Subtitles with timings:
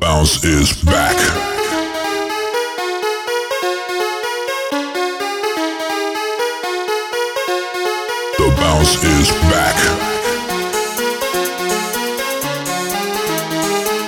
[0.00, 1.16] bounce is back.
[8.38, 9.76] The bounce is back.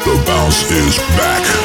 [0.05, 1.62] The bounce is back.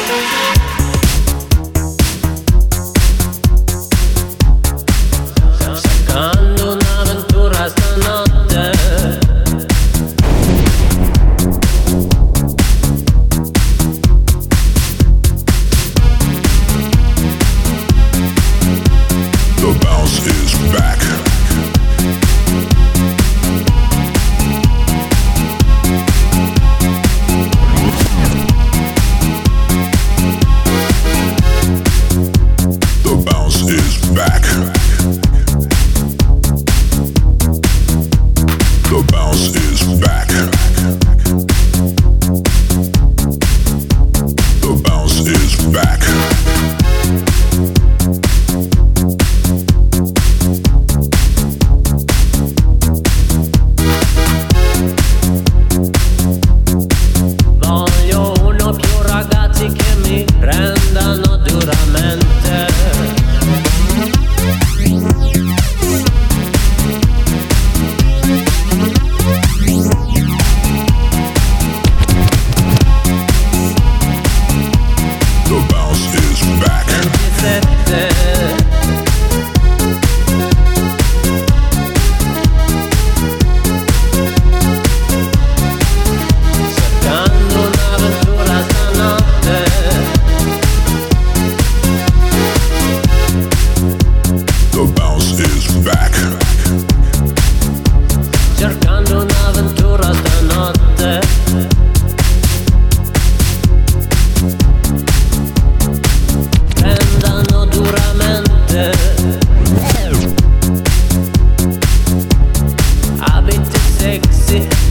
[114.08, 114.87] exit.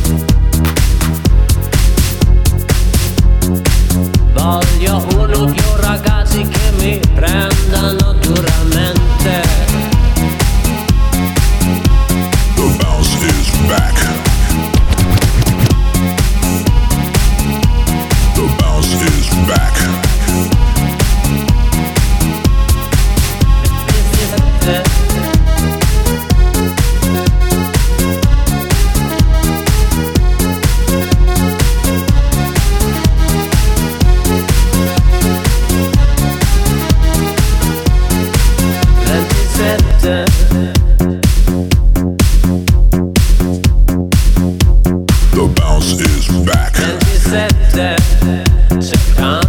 [47.97, 48.47] that
[48.81, 49.46] to.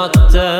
[0.00, 0.59] canattı